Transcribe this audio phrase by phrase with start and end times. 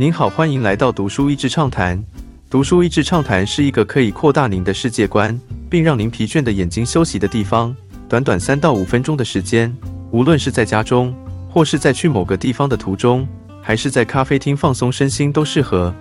[0.00, 2.02] 您好，欢迎来到读书益智畅谈。
[2.48, 5.38] 读书益智畅谈是一个可以扩大您的世界观，
[5.68, 7.76] 并让您疲倦的眼睛休息的地方。
[8.08, 9.70] 短短三到五分钟的时间，
[10.10, 11.14] 无论是在家中，
[11.50, 13.28] 或是在去某个地方的途中，
[13.60, 15.94] 还是在咖啡厅放松身心，都适合。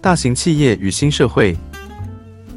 [0.00, 1.54] 大型企业与新社会，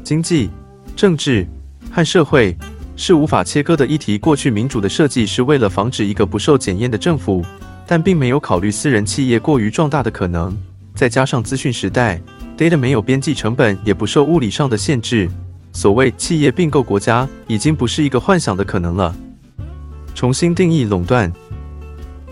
[0.02, 0.48] 经济、
[0.96, 1.46] 政治
[1.90, 2.56] 和社会
[2.96, 4.16] 是无法切割的议题。
[4.16, 7.44] 过去民主的设计是为了防止一个不受检验的政府，
[7.90, 10.54] 但并没有考虑私人企业过于壮大的可能。
[10.94, 12.20] 再加上资讯时代
[12.54, 15.26] ，data 没有边际成本，也不受物理上的限制。
[15.72, 19.16] 所谓企业并购国家，已经不是一个幻想的可能了。
[20.14, 21.32] 重新定义垄断。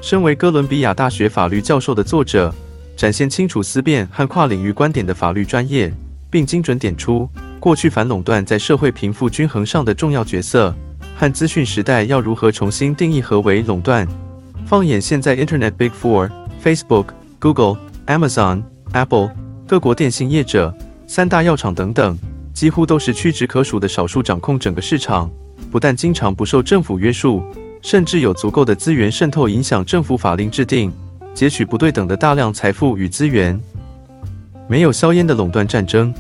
[0.02, 2.54] 身为哥伦比亚大学法律教授的作者，
[2.95, 5.90] 展现清楚思辨和跨领域观点的法律专业，
[6.28, 7.26] 并精准点出
[7.59, 10.74] 过去反垄断在社会贫富均衡上的重要角色，
[11.16, 14.06] 和资讯时代要如何重新定义何为垄断。
[14.66, 17.06] 放眼现在，Internet Big Four，Facebook、
[17.38, 17.76] Google、
[18.08, 19.30] Amazon、Apple，
[19.64, 20.74] 各国电信业者、
[21.06, 22.18] 三大药厂等等。
[22.52, 25.30] 几乎都是屈指可数的少数掌控整个市场，
[25.70, 27.45] 不但经常不受政府约束，
[27.82, 30.90] 甚至有足够的资源渗透影响政府法令制定，
[31.32, 33.60] 截取不对等的大量财富与资源。
[34.66, 36.12] 没有硝烟的垄断战争。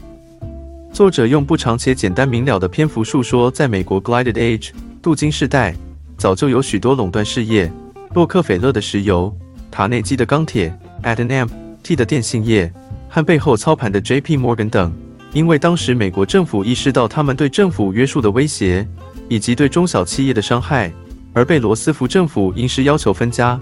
[0.92, 4.70] 作者用不长且简单明了的篇幅述说，在美国 Glided Age
[5.02, 5.74] 镀金时代，
[6.16, 7.72] 早就有许多垄断事业，
[8.16, 9.30] 洛克菲勒的石油，
[9.70, 12.72] 塔内基的钢铁，AT&T 的电信业，
[13.10, 14.38] 和背后操盘的 J.P.
[14.38, 14.90] Morgan 等。
[15.34, 18.88] 因为当时美国政府意识到他们对政府约束的威胁，
[19.28, 20.90] 以及对中小企业的伤害，
[21.34, 23.60] 而被罗斯福政府因时要求分家。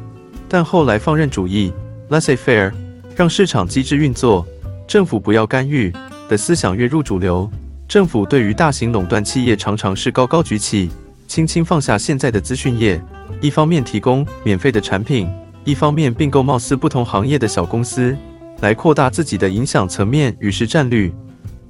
[0.48, 1.72] 但后来放任主义
[2.08, 2.72] （laissez-faire）
[3.16, 4.47] 让市场机制运作，
[4.86, 5.92] 政府不要干预
[6.28, 7.50] 的思想跃入主流。
[7.88, 10.88] 政府对于大型垄断企业常常是高高举起，
[11.27, 11.98] 轻轻放下。
[11.98, 13.02] 现在的资讯业，
[13.45, 15.28] 一方面提供免费的产品，
[15.64, 18.17] 一方面并购貌似不同行业的小公司，
[18.61, 21.12] 来扩大自己的影响层面与市占率。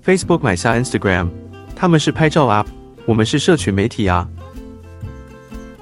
[0.05, 1.31] Facebook 买下 Instagram，
[1.75, 2.67] 他们是拍照 App，
[3.07, 4.29] 我们是社群媒体啊。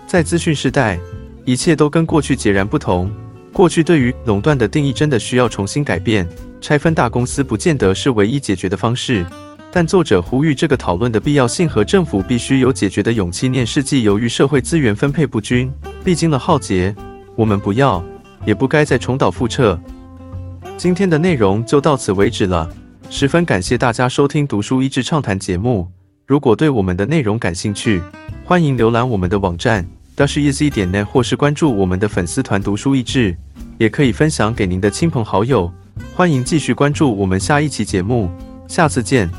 [0.06, 0.98] 在资讯时代，
[1.44, 3.12] 一切都跟过去截然不同。
[3.52, 6.26] 过去对于垄断的定义真的需要重新改变，
[6.58, 9.26] 拆分大公司不见得是唯一解决的方式。
[9.74, 13.48] 但作者呼吁这个讨论的必要性和政府必须有解决的勇气。
[13.48, 15.72] 念世纪由于社会资源分配不均，
[16.04, 16.94] 历经了浩劫，
[17.34, 18.04] 我们不要，
[18.44, 19.80] 也不该再重蹈覆辙。
[20.76, 22.68] 今天的内容就到此为止了。
[23.08, 25.88] 十分感谢大家收听《读书益智畅谈》节目。
[26.26, 28.02] 如果对我们的内容感兴趣，
[28.44, 33.34] 欢迎浏览我们的网站 dasheasy 点 net，或是关注我们的粉丝团“读书益智”，
[33.78, 35.72] 也可以分享给您的亲朋好友。
[36.14, 38.30] 欢迎继续关注我们下一期节目，
[38.68, 39.30] 下次见。